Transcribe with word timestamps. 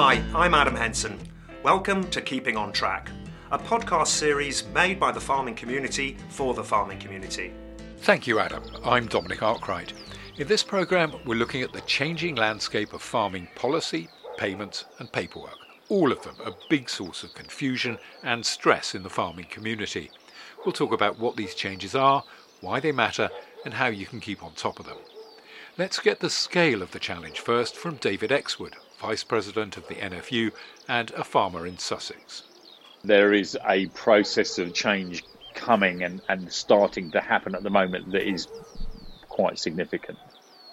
Hi, 0.00 0.22
I'm 0.32 0.54
Adam 0.54 0.76
Henson. 0.76 1.18
Welcome 1.64 2.08
to 2.10 2.20
Keeping 2.20 2.56
on 2.56 2.70
Track, 2.70 3.10
a 3.50 3.58
podcast 3.58 4.06
series 4.06 4.62
made 4.68 5.00
by 5.00 5.10
the 5.10 5.18
farming 5.18 5.56
community 5.56 6.16
for 6.28 6.54
the 6.54 6.62
farming 6.62 7.00
community. 7.00 7.52
Thank 7.96 8.24
you, 8.28 8.38
Adam. 8.38 8.62
I'm 8.84 9.08
Dominic 9.08 9.42
Arkwright. 9.42 9.94
In 10.36 10.46
this 10.46 10.62
programme, 10.62 11.14
we're 11.26 11.34
looking 11.34 11.62
at 11.62 11.72
the 11.72 11.80
changing 11.80 12.36
landscape 12.36 12.92
of 12.92 13.02
farming 13.02 13.48
policy, 13.56 14.08
payments, 14.36 14.84
and 15.00 15.10
paperwork. 15.10 15.58
All 15.88 16.12
of 16.12 16.22
them 16.22 16.36
a 16.46 16.54
big 16.70 16.88
source 16.88 17.24
of 17.24 17.34
confusion 17.34 17.98
and 18.22 18.46
stress 18.46 18.94
in 18.94 19.02
the 19.02 19.10
farming 19.10 19.46
community. 19.50 20.12
We'll 20.64 20.74
talk 20.74 20.92
about 20.92 21.18
what 21.18 21.34
these 21.34 21.56
changes 21.56 21.96
are, 21.96 22.22
why 22.60 22.78
they 22.78 22.92
matter, 22.92 23.30
and 23.64 23.74
how 23.74 23.88
you 23.88 24.06
can 24.06 24.20
keep 24.20 24.44
on 24.44 24.52
top 24.52 24.78
of 24.78 24.86
them. 24.86 24.98
Let's 25.76 25.98
get 25.98 26.20
the 26.20 26.30
scale 26.30 26.82
of 26.82 26.92
the 26.92 27.00
challenge 27.00 27.40
first 27.40 27.74
from 27.74 27.96
David 27.96 28.30
Exwood, 28.30 28.76
Vice 28.98 29.22
President 29.22 29.76
of 29.76 29.86
the 29.86 29.94
NFU 29.94 30.52
and 30.88 31.12
a 31.12 31.22
farmer 31.22 31.66
in 31.66 31.78
Sussex. 31.78 32.42
There 33.04 33.32
is 33.32 33.56
a 33.68 33.86
process 33.86 34.58
of 34.58 34.74
change 34.74 35.22
coming 35.54 36.02
and, 36.02 36.20
and 36.28 36.52
starting 36.52 37.12
to 37.12 37.20
happen 37.20 37.54
at 37.54 37.62
the 37.62 37.70
moment 37.70 38.10
that 38.10 38.28
is 38.28 38.48
quite 39.28 39.58
significant. 39.58 40.18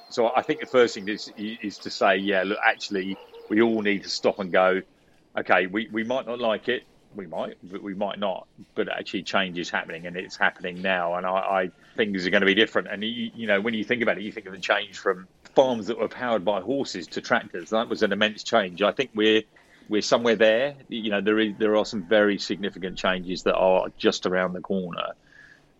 So 0.09 0.31
I 0.35 0.41
think 0.41 0.59
the 0.59 0.65
first 0.65 0.95
thing 0.95 1.07
is, 1.07 1.31
is 1.37 1.77
to 1.79 1.91
say, 1.91 2.17
yeah, 2.17 2.43
look, 2.43 2.57
actually, 2.65 3.15
we 3.49 3.61
all 3.61 3.81
need 3.83 4.03
to 4.03 4.09
stop 4.09 4.39
and 4.39 4.51
go, 4.51 4.81
okay, 5.37 5.67
we, 5.67 5.87
we 5.91 6.03
might 6.03 6.25
not 6.25 6.39
like 6.39 6.67
it, 6.67 6.83
we 7.15 7.27
might, 7.27 7.57
but 7.63 7.83
we 7.83 7.93
might 7.93 8.17
not. 8.17 8.47
But 8.73 8.89
actually, 8.89 9.23
change 9.23 9.57
is 9.59 9.69
happening, 9.69 10.07
and 10.07 10.17
it's 10.17 10.35
happening 10.35 10.81
now. 10.81 11.15
And 11.15 11.25
I, 11.25 11.29
I 11.29 11.71
things 11.95 12.25
are 12.25 12.29
going 12.29 12.41
to 12.41 12.47
be 12.47 12.55
different. 12.55 12.87
And 12.89 13.03
you, 13.03 13.31
you, 13.35 13.47
know, 13.47 13.61
when 13.61 13.73
you 13.73 13.83
think 13.83 14.01
about 14.01 14.17
it, 14.17 14.23
you 14.23 14.31
think 14.31 14.47
of 14.47 14.53
the 14.53 14.59
change 14.59 14.97
from 14.97 15.27
farms 15.55 15.87
that 15.87 15.97
were 15.97 16.07
powered 16.07 16.45
by 16.45 16.61
horses 16.61 17.07
to 17.07 17.21
tractors. 17.21 17.69
That 17.71 17.89
was 17.89 18.03
an 18.03 18.11
immense 18.11 18.43
change. 18.43 18.81
I 18.81 18.91
think 18.91 19.11
we're 19.15 19.43
we're 19.87 20.01
somewhere 20.01 20.35
there. 20.35 20.75
You 20.89 21.11
know, 21.11 21.21
there 21.21 21.39
is 21.39 21.53
there 21.57 21.75
are 21.75 21.85
some 21.85 22.03
very 22.03 22.37
significant 22.37 22.97
changes 22.97 23.43
that 23.43 23.55
are 23.55 23.87
just 23.97 24.25
around 24.25 24.53
the 24.53 24.61
corner. 24.61 25.13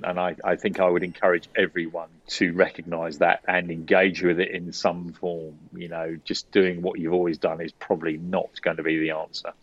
And 0.04 0.20
I, 0.20 0.36
I 0.44 0.58
think 0.58 0.82
I 0.82 0.90
would 0.90 1.04
encourage 1.04 1.48
everyone 1.56 2.10
to 2.28 2.52
recognise 2.52 3.20
that 3.20 3.44
and 3.48 3.72
engage 3.72 4.22
with 4.22 4.42
it 4.42 4.52
in 4.52 4.74
some 4.74 5.14
form. 5.14 5.58
You 5.74 5.88
know, 5.88 6.18
just 6.26 6.52
doing 6.52 6.82
what 6.82 7.00
you've 7.00 7.14
always 7.14 7.38
done 7.38 7.62
is 7.62 7.72
probably 7.72 8.18
not 8.18 8.62
going 8.62 8.78
to 8.78 8.84
be 8.84 9.00
the 9.00 9.12
answer. 9.12 9.54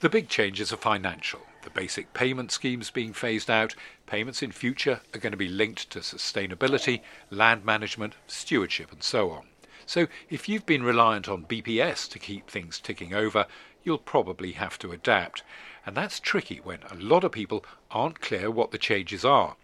The 0.00 0.08
big 0.08 0.28
changes 0.28 0.72
are 0.72 0.76
financial. 0.76 1.40
The 1.68 1.80
basic 1.82 2.14
payment 2.14 2.50
schemes 2.50 2.90
being 2.90 3.12
phased 3.12 3.50
out, 3.50 3.74
payments 4.06 4.42
in 4.42 4.52
future 4.52 5.02
are 5.12 5.18
going 5.18 5.32
to 5.32 5.36
be 5.36 5.48
linked 5.48 5.90
to 5.90 5.98
sustainability, 5.98 7.02
land 7.28 7.62
management, 7.62 8.14
stewardship, 8.26 8.90
and 8.90 9.02
so 9.02 9.30
on. 9.30 9.48
So 9.84 10.06
if 10.30 10.48
you've 10.48 10.64
been 10.64 10.82
reliant 10.82 11.28
on 11.28 11.44
BPS 11.44 12.08
to 12.08 12.18
keep 12.18 12.48
things 12.48 12.80
ticking 12.80 13.12
over, 13.12 13.44
you'll 13.84 13.98
probably 13.98 14.52
have 14.52 14.78
to 14.78 14.92
adapt. 14.92 15.42
And 15.84 15.94
that's 15.94 16.20
tricky 16.20 16.56
when 16.56 16.84
a 16.84 16.94
lot 16.94 17.22
of 17.22 17.32
people 17.32 17.66
aren't 17.90 18.22
clear 18.22 18.50
what 18.50 18.70
the 18.70 18.78
changes 18.78 19.22
are. 19.22 19.56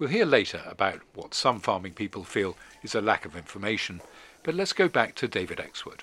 We'll 0.00 0.08
hear 0.08 0.26
later 0.26 0.64
about 0.66 1.02
what 1.14 1.32
some 1.32 1.60
farming 1.60 1.92
people 1.92 2.24
feel 2.24 2.56
is 2.82 2.96
a 2.96 3.00
lack 3.00 3.24
of 3.24 3.36
information, 3.36 4.00
but 4.42 4.56
let's 4.56 4.72
go 4.72 4.88
back 4.88 5.14
to 5.14 5.28
David 5.28 5.60
Exwood 5.60 6.02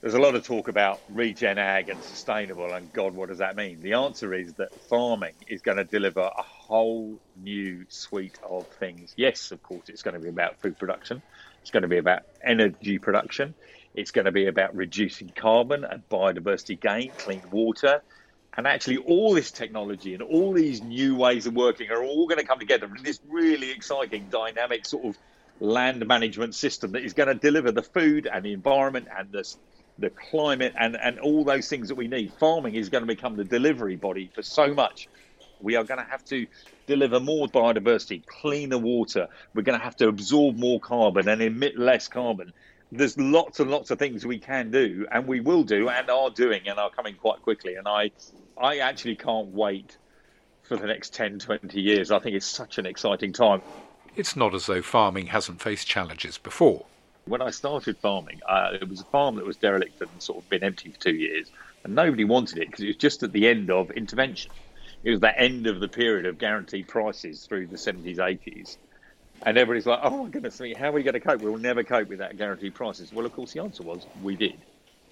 there's 0.00 0.14
a 0.14 0.20
lot 0.20 0.36
of 0.36 0.44
talk 0.44 0.68
about 0.68 1.00
regen 1.08 1.58
ag 1.58 1.88
and 1.88 2.02
sustainable, 2.02 2.72
and 2.72 2.92
God, 2.92 3.14
what 3.14 3.30
does 3.30 3.38
that 3.38 3.56
mean? 3.56 3.80
The 3.82 3.94
answer 3.94 4.32
is 4.32 4.54
that 4.54 4.68
farming 4.88 5.34
is 5.48 5.60
going 5.60 5.78
to 5.78 5.84
deliver 5.84 6.20
a 6.20 6.42
whole 6.42 7.18
new 7.36 7.84
suite 7.88 8.38
of 8.48 8.68
things. 8.78 9.12
Yes, 9.16 9.50
of 9.50 9.60
course, 9.62 9.88
it's 9.88 10.02
going 10.02 10.14
to 10.14 10.20
be 10.20 10.28
about 10.28 10.60
food 10.60 10.78
production, 10.78 11.20
it's 11.62 11.72
going 11.72 11.82
to 11.82 11.88
be 11.88 11.98
about 11.98 12.22
energy 12.44 12.98
production, 12.98 13.54
it's 13.94 14.12
going 14.12 14.26
to 14.26 14.32
be 14.32 14.46
about 14.46 14.76
reducing 14.76 15.30
carbon 15.34 15.84
and 15.84 16.08
biodiversity 16.08 16.80
gain, 16.80 17.12
clean 17.16 17.42
water. 17.50 18.02
And 18.56 18.66
actually, 18.66 18.96
all 18.98 19.34
this 19.34 19.52
technology 19.52 20.14
and 20.14 20.22
all 20.22 20.52
these 20.52 20.82
new 20.82 21.16
ways 21.16 21.46
of 21.46 21.54
working 21.54 21.90
are 21.90 22.02
all 22.02 22.26
going 22.26 22.40
to 22.40 22.46
come 22.46 22.58
together 22.58 22.86
in 22.86 23.02
this 23.04 23.20
really 23.28 23.70
exciting, 23.70 24.28
dynamic 24.30 24.84
sort 24.86 25.06
of 25.06 25.16
land 25.60 26.04
management 26.06 26.54
system 26.54 26.92
that 26.92 27.04
is 27.04 27.14
going 27.14 27.28
to 27.28 27.34
deliver 27.34 27.72
the 27.72 27.82
food 27.82 28.28
and 28.32 28.44
the 28.44 28.52
environment 28.52 29.08
and 29.16 29.30
the 29.32 29.44
the 29.98 30.10
climate 30.10 30.74
and, 30.78 30.96
and 30.96 31.18
all 31.18 31.44
those 31.44 31.68
things 31.68 31.88
that 31.88 31.96
we 31.96 32.08
need. 32.08 32.32
Farming 32.34 32.74
is 32.74 32.88
going 32.88 33.02
to 33.02 33.06
become 33.06 33.36
the 33.36 33.44
delivery 33.44 33.96
body 33.96 34.30
for 34.34 34.42
so 34.42 34.72
much. 34.72 35.08
We 35.60 35.74
are 35.76 35.84
going 35.84 35.98
to 35.98 36.08
have 36.08 36.24
to 36.26 36.46
deliver 36.86 37.18
more 37.18 37.48
biodiversity, 37.48 38.24
cleaner 38.26 38.78
water. 38.78 39.28
We're 39.54 39.62
going 39.62 39.78
to 39.78 39.84
have 39.84 39.96
to 39.96 40.08
absorb 40.08 40.56
more 40.56 40.78
carbon 40.78 41.28
and 41.28 41.42
emit 41.42 41.78
less 41.78 42.06
carbon. 42.06 42.52
There's 42.92 43.18
lots 43.18 43.60
and 43.60 43.70
lots 43.70 43.90
of 43.90 43.98
things 43.98 44.24
we 44.24 44.38
can 44.38 44.70
do, 44.70 45.06
and 45.10 45.26
we 45.26 45.40
will 45.40 45.64
do, 45.64 45.88
and 45.88 46.08
are 46.08 46.30
doing, 46.30 46.68
and 46.68 46.78
are 46.78 46.90
coming 46.90 47.16
quite 47.16 47.42
quickly. 47.42 47.74
And 47.74 47.86
I, 47.86 48.12
I 48.56 48.78
actually 48.78 49.16
can't 49.16 49.48
wait 49.48 49.98
for 50.62 50.76
the 50.76 50.86
next 50.86 51.12
10, 51.12 51.40
20 51.40 51.80
years. 51.80 52.10
I 52.10 52.18
think 52.18 52.36
it's 52.36 52.46
such 52.46 52.78
an 52.78 52.86
exciting 52.86 53.32
time. 53.32 53.60
It's 54.16 54.36
not 54.36 54.54
as 54.54 54.66
though 54.66 54.80
farming 54.80 55.26
hasn't 55.26 55.60
faced 55.60 55.86
challenges 55.86 56.38
before. 56.38 56.86
When 57.28 57.42
I 57.42 57.50
started 57.50 57.98
farming, 58.00 58.40
uh, 58.48 58.70
it 58.80 58.88
was 58.88 59.00
a 59.00 59.06
farm 59.06 59.36
that 59.36 59.46
was 59.46 59.58
derelict 59.58 60.00
and 60.00 60.22
sort 60.22 60.44
of 60.44 60.48
been 60.48 60.64
empty 60.64 60.90
for 60.90 60.98
two 60.98 61.14
years, 61.14 61.50
and 61.84 61.94
nobody 61.94 62.24
wanted 62.24 62.58
it 62.58 62.68
because 62.68 62.82
it 62.84 62.88
was 62.88 62.96
just 62.96 63.22
at 63.22 63.32
the 63.32 63.46
end 63.48 63.70
of 63.70 63.90
intervention. 63.90 64.52
It 65.04 65.10
was 65.10 65.20
the 65.20 65.38
end 65.38 65.66
of 65.66 65.80
the 65.80 65.88
period 65.88 66.26
of 66.26 66.38
guaranteed 66.38 66.88
prices 66.88 67.46
through 67.46 67.68
the 67.68 67.76
70s, 67.76 68.16
80s. 68.18 68.76
And 69.46 69.56
everybody's 69.56 69.86
like, 69.86 70.00
oh 70.02 70.24
my 70.24 70.30
goodness 70.30 70.60
me, 70.60 70.74
how 70.74 70.88
are 70.88 70.92
we 70.92 71.04
going 71.04 71.14
to 71.14 71.20
cope? 71.20 71.40
We'll 71.40 71.58
never 71.58 71.84
cope 71.84 72.08
with 72.08 72.18
that 72.18 72.36
guaranteed 72.36 72.74
prices. 72.74 73.12
Well, 73.12 73.26
of 73.26 73.32
course, 73.32 73.52
the 73.52 73.62
answer 73.62 73.84
was 73.84 74.08
we 74.20 74.36
did. 74.36 74.64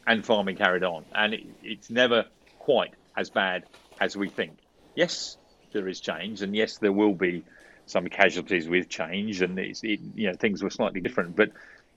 And 0.06 0.26
farming 0.26 0.56
carried 0.56 0.82
on. 0.84 1.06
And 1.15 1.34
it, 1.34 1.43
it's 1.62 1.91
never 1.91 2.25
quite 2.59 2.94
as 3.16 3.31
bad 3.31 3.65
as 4.00 4.16
we 4.16 4.31
think. 4.31 4.59
Yes, 4.94 5.37
there 5.72 5.88
is 5.88 6.00
change, 6.00 6.43
and 6.43 6.55
yes, 6.55 6.78
there 6.78 6.93
will 6.93 7.15
be 7.15 7.44
some 7.87 8.06
casualties 8.09 8.69
with 8.69 8.88
change, 8.88 9.43
and 9.43 9.59
it, 9.59 9.78
you 9.82 10.28
know 10.28 10.34
things 10.34 10.62
were 10.62 10.71
slightly 10.71 11.00
different. 11.00 11.37
But 11.37 11.50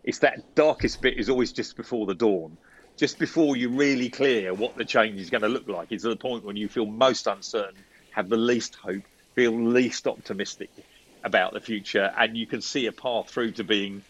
it's 0.04 0.20
that 0.20 0.56
darkest 0.56 1.02
bit 1.02 1.18
is 1.18 1.30
always 1.30 1.52
just 1.52 1.76
before 1.76 2.06
the 2.06 2.16
dawn, 2.16 2.58
just 2.98 3.20
before 3.20 3.56
you're 3.56 3.70
really 3.70 4.10
clear 4.10 4.54
what 4.54 4.76
the 4.76 4.86
change 4.86 5.20
is 5.20 5.30
going 5.30 5.44
to 5.44 5.50
look 5.50 5.68
like. 5.68 5.92
It's 5.92 6.04
the 6.04 6.16
point 6.16 6.44
when 6.44 6.56
you 6.56 6.68
feel 6.68 6.86
most 6.86 7.28
uncertain, 7.28 7.76
have 8.12 8.30
the 8.30 8.38
least 8.38 8.76
hope, 8.76 9.04
feel 9.36 9.52
least 9.52 10.08
optimistic 10.08 10.70
about 11.24 11.54
the 11.54 11.60
future, 11.60 12.14
and 12.18 12.38
you 12.38 12.48
can 12.48 12.62
see 12.62 12.86
a 12.86 12.92
path 12.92 13.30
through 13.30 13.52
to 13.52 13.64
being 13.64 14.04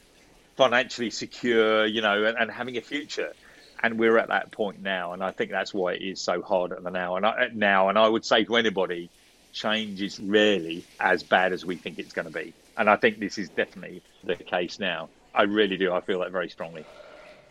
financially 0.55 1.09
secure, 1.09 1.85
you 1.85 2.01
know, 2.01 2.25
and, 2.25 2.37
and 2.37 2.51
having 2.51 2.77
a 2.77 2.81
future. 2.81 3.33
And 3.81 3.97
we're 3.97 4.17
at 4.17 4.27
that 4.27 4.51
point 4.51 4.81
now, 4.81 5.13
and 5.13 5.23
I 5.23 5.31
think 5.31 5.51
that's 5.51 5.73
why 5.73 5.93
it 5.93 6.01
is 6.01 6.19
so 6.19 6.41
hard 6.41 6.73
at 6.73 6.83
the 6.83 6.91
now. 6.91 7.15
And 7.15 7.25
I, 7.25 7.49
now, 7.53 7.87
and 7.87 7.97
I 7.97 8.07
would 8.07 8.25
say 8.25 8.43
to 8.43 8.57
anybody, 8.57 9.09
change 9.53 10.01
is 10.01 10.19
rarely 10.19 10.83
as 10.99 11.23
bad 11.23 11.53
as 11.53 11.65
we 11.65 11.77
think 11.77 11.97
it's 11.97 12.13
going 12.13 12.27
to 12.27 12.33
be. 12.33 12.53
And 12.77 12.89
I 12.89 12.97
think 12.97 13.19
this 13.19 13.37
is 13.37 13.49
definitely 13.49 14.01
the 14.23 14.35
case 14.35 14.79
now. 14.79 15.09
I 15.33 15.43
really 15.43 15.77
do. 15.77 15.93
I 15.93 16.01
feel 16.01 16.19
that 16.19 16.31
very 16.31 16.49
strongly. 16.49 16.85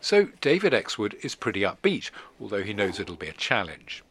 So 0.01 0.29
David 0.41 0.73
Exwood 0.73 1.17
is 1.23 1.35
pretty 1.35 1.61
upbeat, 1.61 2.11
although 2.41 2.63
he 2.63 2.73
knows 2.73 3.01
it'll 3.01 3.17
be 3.17 3.29
a 3.29 3.33
challenge. 3.33 4.05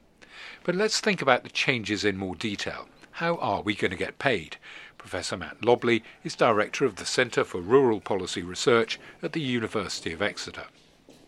But 0.64 0.76
let's 0.76 1.00
think 1.00 1.22
about 1.22 1.44
the 1.44 1.50
changes 1.50 2.04
in 2.04 2.18
more 2.18 2.36
detail. 2.36 2.90
How 3.12 3.36
are 3.38 3.62
we 3.62 3.74
going 3.74 3.92
to 3.92 3.98
get 3.98 4.20
paid? 4.20 4.58
Professor 4.98 5.38
Matt 5.38 5.64
Lobley 5.64 6.04
is 6.24 6.36
director 6.36 6.86
of 6.86 6.98
the 6.98 7.06
Centre 7.06 7.46
for 7.46 7.62
Rural 7.62 8.02
Policy 8.02 8.42
Research 8.44 9.00
at 9.24 9.32
the 9.32 9.40
University 9.40 10.12
of 10.12 10.22
Exeter. 10.22 10.66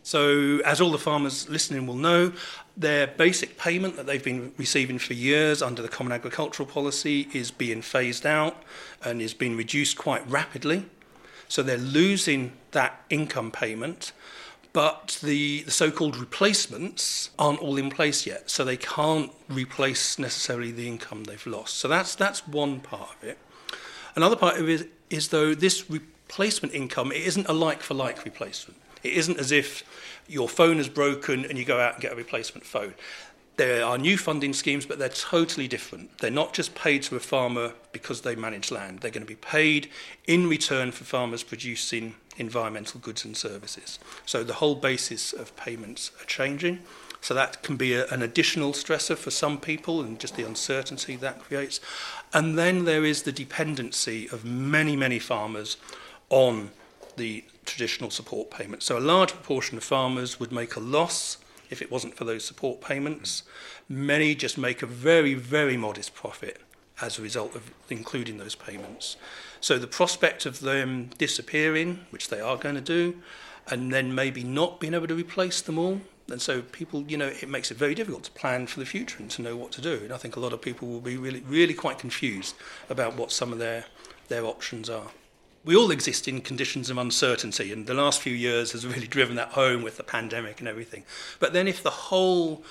So, 0.03 0.59
as 0.65 0.81
all 0.81 0.91
the 0.91 0.97
farmers 0.97 1.47
listening 1.49 1.85
will 1.85 1.95
know, 1.95 2.33
their 2.75 3.07
basic 3.07 3.57
payment 3.57 3.95
that 3.95 4.05
they've 4.05 4.23
been 4.23 4.53
receiving 4.57 4.97
for 4.97 5.13
years 5.13 5.61
under 5.61 5.81
the 5.81 5.87
Common 5.87 6.11
Agricultural 6.11 6.67
Policy 6.67 7.27
is 7.33 7.51
being 7.51 7.81
phased 7.81 8.25
out 8.25 8.63
and 9.03 9.21
is 9.21 9.33
being 9.33 9.55
reduced 9.55 9.97
quite 9.97 10.27
rapidly. 10.29 10.85
So 11.49 11.63
they're 11.63 11.77
losing 11.77 12.53
that 12.71 13.03
income 13.09 13.51
payment, 13.51 14.13
but 14.71 15.19
the, 15.21 15.63
the 15.63 15.71
so 15.71 15.89
called 15.91 16.15
replacements 16.15 17.31
aren't 17.37 17.59
all 17.59 17.77
in 17.77 17.89
place 17.89 18.25
yet. 18.25 18.49
So 18.49 18.63
they 18.63 18.77
can't 18.77 19.31
replace 19.49 20.19
necessarily 20.19 20.71
the 20.71 20.87
income 20.87 21.25
they've 21.25 21.45
lost. 21.47 21.75
So 21.77 21.87
that's, 21.87 22.15
that's 22.15 22.47
one 22.47 22.79
part 22.79 23.09
of 23.21 23.27
it. 23.27 23.39
Another 24.15 24.35
part 24.35 24.57
of 24.57 24.69
it 24.69 24.89
is, 25.09 25.29
though, 25.29 25.55
this 25.55 25.89
replacement 25.89 26.73
income, 26.73 27.11
it 27.11 27.21
isn't 27.21 27.47
a 27.49 27.53
like 27.53 27.81
for 27.81 27.95
like 27.95 28.23
replacement. 28.23 28.79
It 29.01 29.13
isn't 29.13 29.39
as 29.39 29.51
if 29.51 29.83
your 30.27 30.47
phone 30.47 30.77
is 30.77 30.87
broken 30.87 31.45
and 31.45 31.57
you 31.57 31.65
go 31.65 31.79
out 31.79 31.93
and 31.93 32.01
get 32.01 32.13
a 32.13 32.15
replacement 32.15 32.65
phone. 32.65 32.93
There 33.59 33.83
are 33.83 33.97
new 33.97 34.17
funding 34.17 34.53
schemes, 34.53 34.85
but 34.85 34.99
they're 34.99 35.09
totally 35.09 35.67
different. 35.67 36.19
They're 36.19 36.31
not 36.31 36.53
just 36.53 36.75
paid 36.75 37.03
to 37.03 37.17
a 37.17 37.19
farmer 37.19 37.73
because 37.91 38.21
they 38.21 38.33
manage 38.33 38.71
land. 38.71 38.99
They're 39.01 39.11
going 39.11 39.25
to 39.25 39.27
be 39.27 39.35
paid 39.35 39.89
in 40.27 40.47
return 40.47 40.93
for 40.93 41.03
farmers 41.03 41.43
producing 41.43 42.15
environmental 42.37 43.01
goods 43.01 43.25
and 43.25 43.35
services. 43.35 43.99
So 44.25 44.45
the 44.45 44.53
whole 44.53 44.75
basis 44.75 45.33
of 45.33 45.53
payments 45.57 46.11
are 46.21 46.25
changing. 46.25 46.79
So 47.19 47.33
that 47.33 47.61
can 47.61 47.75
be 47.75 47.95
a, 47.95 48.07
an 48.07 48.21
additional 48.21 48.71
stressor 48.71 49.17
for 49.17 49.29
some 49.29 49.59
people 49.59 49.99
and 49.99 50.17
just 50.21 50.37
the 50.37 50.47
uncertainty 50.47 51.17
that 51.17 51.41
creates. 51.41 51.81
And 52.33 52.57
then 52.57 52.85
there 52.85 53.03
is 53.03 53.23
the 53.23 53.33
dependency 53.33 54.29
of 54.29 54.45
many, 54.45 54.95
many 54.95 55.19
farmers 55.19 55.75
on 56.29 56.71
the 57.17 57.43
traditional 57.65 58.09
support 58.09 58.51
payment. 58.51 58.83
So 58.83 58.97
a 58.97 59.01
large 59.01 59.33
proportion 59.33 59.77
of 59.77 59.83
farmers 59.83 60.39
would 60.39 60.53
make 60.53 60.77
a 60.77 60.79
loss 60.79 61.39
if 61.69 61.81
it 61.81 61.91
wasn't 61.91 62.15
for 62.15 62.25
those 62.25 62.45
support 62.45 62.81
payments. 62.81 63.43
Many 63.87 64.35
just 64.35 64.57
make 64.57 64.81
a 64.81 64.87
very, 64.87 65.33
very 65.33 65.77
modest 65.77 66.13
profit 66.13 66.61
as 67.01 67.17
a 67.17 67.21
result 67.21 67.55
of 67.55 67.71
including 67.89 68.37
those 68.37 68.55
payments. 68.55 69.15
So 69.61 69.77
the 69.77 69.87
prospect 69.87 70.45
of 70.45 70.59
them 70.59 71.11
disappearing, 71.17 72.05
which 72.09 72.29
they 72.29 72.39
are 72.39 72.57
going 72.57 72.75
to 72.75 72.81
do, 72.81 73.21
and 73.67 73.93
then 73.93 74.13
maybe 74.15 74.43
not 74.43 74.79
being 74.79 74.93
able 74.93 75.07
to 75.07 75.15
replace 75.15 75.61
them 75.61 75.77
all. 75.77 76.01
And 76.29 76.41
so 76.41 76.61
people, 76.61 77.03
you 77.07 77.17
know, 77.17 77.27
it 77.27 77.49
makes 77.49 77.71
it 77.71 77.77
very 77.77 77.95
difficult 77.95 78.23
to 78.23 78.31
plan 78.31 78.67
for 78.67 78.79
the 78.79 78.85
future 78.85 79.17
and 79.19 79.31
to 79.31 79.41
know 79.41 79.55
what 79.55 79.71
to 79.73 79.81
do. 79.81 80.01
And 80.03 80.13
I 80.13 80.17
think 80.17 80.35
a 80.35 80.39
lot 80.39 80.53
of 80.53 80.61
people 80.61 80.87
will 80.87 81.01
be 81.01 81.17
really, 81.17 81.41
really 81.41 81.73
quite 81.73 81.99
confused 81.99 82.55
about 82.89 83.15
what 83.15 83.31
some 83.31 83.51
of 83.51 83.59
their, 83.59 83.85
their 84.27 84.45
options 84.45 84.89
are. 84.89 85.07
We 85.65 85.75
all 85.75 85.91
exist 85.91 86.27
in 86.27 86.41
conditions 86.41 86.89
of 86.89 86.97
uncertainty, 86.97 87.71
and 87.73 87.85
the 87.85 87.93
last 87.93 88.21
few 88.21 88.33
years 88.33 88.71
has 88.71 88.87
really 88.87 89.07
driven 89.07 89.35
that 89.35 89.49
home 89.49 89.83
with 89.83 89.97
the 89.97 90.03
pandemic 90.03 90.59
and 90.59 90.67
everything. 90.67 91.03
But 91.39 91.53
then 91.53 91.67
if 91.67 91.83
the 91.83 91.89
whole 91.89 92.63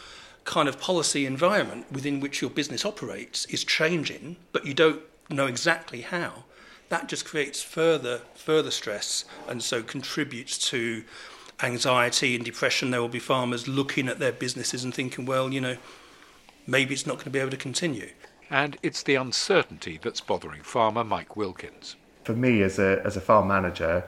kind 0.45 0.69
of 0.69 0.81
policy 0.81 1.27
environment 1.27 1.85
within 1.93 2.21
which 2.21 2.41
your 2.41 2.51
business 2.51 2.87
operates 2.87 3.45
is 3.47 3.65
changing, 3.65 4.37
but 4.53 4.65
you 4.65 4.73
don't 4.73 5.03
know 5.29 5.47
exactly 5.47 6.01
how, 6.01 6.45
that 6.89 7.09
just 7.09 7.27
creates 7.27 7.63
further 7.63 8.23
further 8.35 8.71
stress 8.71 9.27
and 9.47 9.63
so 9.63 9.83
contributes 9.83 10.57
to 10.71 11.05
anxiety 11.63 12.35
and 12.35 12.45
depression. 12.45 12.91
There 12.91 13.03
will 13.03 13.09
be 13.09 13.19
farmers 13.19 13.69
looking 13.69 14.09
at 14.09 14.19
their 14.19 14.33
businesses 14.33 14.85
and 14.85 14.95
thinking, 14.95 15.27
well, 15.27 15.53
you 15.53 15.61
know, 15.61 15.77
maybe 16.67 16.95
it's 16.95 17.07
not 17.07 17.17
going 17.17 17.25
to 17.25 17.31
be 17.31 17.41
able 17.41 17.51
to 17.51 17.57
continue. 17.59 18.11
And 18.51 18.79
it's 18.83 19.03
the 19.03 19.17
uncertainty 19.17 19.99
that's 20.01 20.23
bothering 20.23 20.63
farmer 20.63 21.05
Mike 21.05 21.37
Wilkins. 21.37 21.97
For 22.29 22.35
me, 22.35 22.61
as 22.61 22.79
a, 22.79 23.01
as 23.07 23.17
a 23.17 23.23
farm 23.23 23.49
manager, 23.49 24.05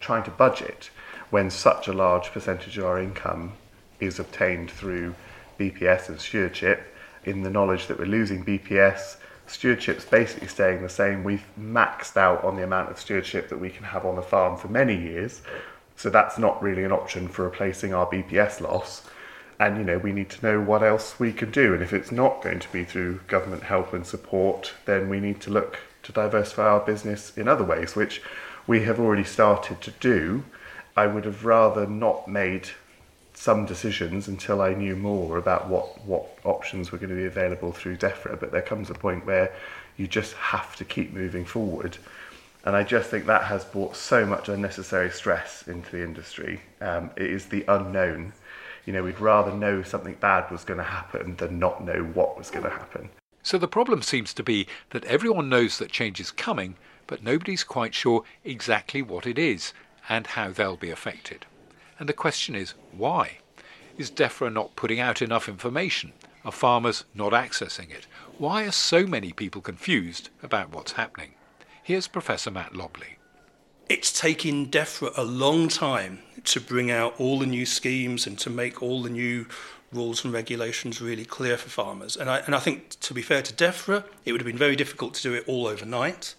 trying 0.00 0.22
to 0.22 0.30
budget 0.30 0.88
when 1.28 1.50
such 1.50 1.88
a 1.88 1.92
large 1.92 2.32
percentage 2.32 2.78
of 2.78 2.86
our 2.86 2.98
income 2.98 3.52
is 4.00 4.18
obtained 4.18 4.70
through 4.70 5.14
BPS 5.58 6.08
and 6.08 6.18
stewardship, 6.18 6.94
in 7.22 7.42
the 7.42 7.50
knowledge 7.50 7.86
that 7.88 7.98
we're 7.98 8.06
losing 8.06 8.46
BPS, 8.46 9.16
stewardship's 9.46 10.06
basically 10.06 10.48
staying 10.48 10.80
the 10.80 10.88
same. 10.88 11.22
We've 11.22 11.44
maxed 11.60 12.16
out 12.16 12.42
on 12.44 12.56
the 12.56 12.64
amount 12.64 12.90
of 12.90 12.98
stewardship 12.98 13.50
that 13.50 13.60
we 13.60 13.68
can 13.68 13.84
have 13.84 14.06
on 14.06 14.16
the 14.16 14.22
farm 14.22 14.56
for 14.56 14.68
many 14.68 14.96
years. 14.96 15.42
So 15.96 16.08
that's 16.08 16.38
not 16.38 16.62
really 16.62 16.84
an 16.84 16.92
option 16.92 17.28
for 17.28 17.44
replacing 17.44 17.92
our 17.92 18.06
BPS 18.06 18.62
loss. 18.62 19.02
And 19.58 19.76
you 19.76 19.84
know, 19.84 19.98
we 19.98 20.12
need 20.12 20.30
to 20.30 20.46
know 20.46 20.62
what 20.62 20.82
else 20.82 21.20
we 21.20 21.30
can 21.30 21.50
do. 21.50 21.74
And 21.74 21.82
if 21.82 21.92
it's 21.92 22.10
not 22.10 22.42
going 22.42 22.60
to 22.60 22.72
be 22.72 22.84
through 22.84 23.20
government 23.26 23.64
help 23.64 23.92
and 23.92 24.06
support, 24.06 24.72
then 24.86 25.10
we 25.10 25.20
need 25.20 25.42
to 25.42 25.50
look 25.50 25.78
to 26.02 26.12
diversify 26.12 26.64
our 26.64 26.80
business 26.80 27.36
in 27.36 27.48
other 27.48 27.64
ways, 27.64 27.94
which 27.94 28.22
we 28.66 28.84
have 28.84 29.00
already 29.00 29.24
started 29.24 29.80
to 29.82 29.90
do. 29.92 30.44
I 30.96 31.06
would 31.06 31.24
have 31.24 31.44
rather 31.44 31.86
not 31.86 32.28
made 32.28 32.68
some 33.34 33.64
decisions 33.64 34.28
until 34.28 34.60
I 34.60 34.74
knew 34.74 34.94
more 34.96 35.38
about 35.38 35.68
what, 35.68 36.04
what 36.04 36.26
options 36.44 36.92
were 36.92 36.98
going 36.98 37.10
to 37.10 37.16
be 37.16 37.24
available 37.24 37.72
through 37.72 37.96
DEFRA. 37.96 38.38
But 38.38 38.52
there 38.52 38.62
comes 38.62 38.90
a 38.90 38.94
point 38.94 39.24
where 39.24 39.52
you 39.96 40.06
just 40.06 40.34
have 40.34 40.76
to 40.76 40.84
keep 40.84 41.12
moving 41.12 41.44
forward. 41.44 41.96
And 42.64 42.76
I 42.76 42.82
just 42.82 43.08
think 43.08 43.26
that 43.26 43.44
has 43.44 43.64
brought 43.64 43.96
so 43.96 44.26
much 44.26 44.48
unnecessary 44.48 45.10
stress 45.10 45.66
into 45.66 45.90
the 45.90 46.02
industry. 46.02 46.60
Um, 46.80 47.10
it 47.16 47.30
is 47.30 47.46
the 47.46 47.64
unknown. 47.68 48.34
You 48.84 48.92
know, 48.92 49.02
we'd 49.02 49.20
rather 49.20 49.52
know 49.52 49.82
something 49.82 50.14
bad 50.20 50.50
was 50.50 50.64
going 50.64 50.78
to 50.78 50.84
happen 50.84 51.36
than 51.36 51.58
not 51.58 51.82
know 51.82 52.02
what 52.02 52.36
was 52.36 52.50
going 52.50 52.64
to 52.64 52.70
happen. 52.70 53.08
So 53.42 53.58
the 53.58 53.68
problem 53.68 54.02
seems 54.02 54.34
to 54.34 54.42
be 54.42 54.66
that 54.90 55.04
everyone 55.04 55.48
knows 55.48 55.78
that 55.78 55.90
change 55.90 56.20
is 56.20 56.30
coming, 56.30 56.76
but 57.06 57.22
nobody's 57.22 57.64
quite 57.64 57.94
sure 57.94 58.24
exactly 58.44 59.02
what 59.02 59.26
it 59.26 59.38
is 59.38 59.72
and 60.08 60.26
how 60.26 60.50
they'll 60.50 60.76
be 60.76 60.90
affected. 60.90 61.46
And 61.98 62.08
the 62.08 62.14
question 62.14 62.54
is, 62.54 62.74
why? 62.92 63.38
Is 63.96 64.10
DEFRA 64.10 64.52
not 64.52 64.76
putting 64.76 65.00
out 65.00 65.20
enough 65.20 65.48
information? 65.48 66.12
Are 66.44 66.52
farmers 66.52 67.04
not 67.14 67.32
accessing 67.32 67.90
it? 67.90 68.06
Why 68.38 68.64
are 68.64 68.72
so 68.72 69.06
many 69.06 69.32
people 69.32 69.60
confused 69.60 70.30
about 70.42 70.72
what's 70.72 70.92
happening? 70.92 71.34
Here's 71.82 72.08
Professor 72.08 72.50
Matt 72.50 72.74
Lobley. 72.74 73.18
It's 73.88 74.18
taken 74.18 74.68
DEFRA 74.68 75.18
a 75.18 75.24
long 75.24 75.68
time 75.68 76.20
to 76.44 76.60
bring 76.60 76.90
out 76.90 77.14
all 77.18 77.38
the 77.38 77.46
new 77.46 77.66
schemes 77.66 78.26
and 78.26 78.38
to 78.38 78.50
make 78.50 78.82
all 78.82 79.02
the 79.02 79.10
new 79.10 79.46
rules 79.92 80.24
and 80.24 80.32
regulations 80.32 81.00
really 81.00 81.24
clear 81.24 81.56
for 81.56 81.68
farmers. 81.68 82.16
And 82.16 82.30
I, 82.30 82.38
and 82.38 82.54
I 82.54 82.58
think, 82.60 83.00
to 83.00 83.14
be 83.14 83.22
fair 83.22 83.42
to 83.42 83.52
DEFRA, 83.52 84.04
it 84.24 84.32
would 84.32 84.40
have 84.40 84.46
been 84.46 84.56
very 84.56 84.76
difficult 84.76 85.14
to 85.14 85.22
do 85.22 85.34
it 85.34 85.44
all 85.46 85.66
overnight. 85.66 86.34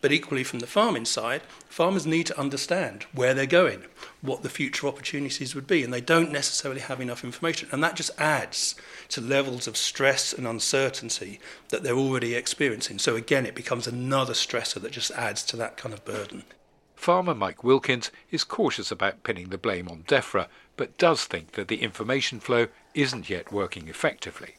But 0.00 0.12
equally, 0.12 0.44
from 0.44 0.60
the 0.60 0.66
farming 0.68 1.06
side, 1.06 1.42
farmers 1.68 2.06
need 2.06 2.26
to 2.26 2.38
understand 2.38 3.04
where 3.12 3.34
they're 3.34 3.46
going, 3.46 3.82
what 4.20 4.44
the 4.44 4.48
future 4.48 4.86
opportunities 4.86 5.56
would 5.56 5.66
be, 5.66 5.82
and 5.82 5.92
they 5.92 6.00
don't 6.00 6.30
necessarily 6.30 6.80
have 6.80 7.00
enough 7.00 7.24
information. 7.24 7.68
And 7.72 7.82
that 7.82 7.96
just 7.96 8.12
adds 8.16 8.76
to 9.08 9.20
levels 9.20 9.66
of 9.66 9.76
stress 9.76 10.32
and 10.32 10.46
uncertainty 10.46 11.40
that 11.70 11.82
they're 11.82 11.96
already 11.96 12.34
experiencing. 12.36 13.00
So, 13.00 13.16
again, 13.16 13.44
it 13.44 13.56
becomes 13.56 13.88
another 13.88 14.34
stressor 14.34 14.80
that 14.82 14.92
just 14.92 15.10
adds 15.12 15.42
to 15.46 15.56
that 15.56 15.76
kind 15.76 15.92
of 15.92 16.04
burden. 16.04 16.44
Farmer 16.98 17.34
Mike 17.34 17.62
Wilkins 17.62 18.10
is 18.32 18.42
cautious 18.42 18.90
about 18.90 19.22
pinning 19.22 19.48
the 19.48 19.56
blame 19.56 19.88
on 19.88 20.02
DEFRA, 20.02 20.48
but 20.76 20.98
does 20.98 21.24
think 21.24 21.52
that 21.52 21.68
the 21.68 21.80
information 21.80 22.40
flow 22.40 22.66
isn't 22.92 23.30
yet 23.30 23.52
working 23.52 23.88
effectively. 23.88 24.56